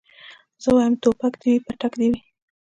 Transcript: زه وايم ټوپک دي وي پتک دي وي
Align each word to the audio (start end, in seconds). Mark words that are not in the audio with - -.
زه 0.61 0.69
وايم 0.75 0.93
ټوپک 1.01 1.33
دي 1.41 1.49
وي 1.53 1.59
پتک 1.67 1.91
دي 1.99 2.07
وي 2.11 2.19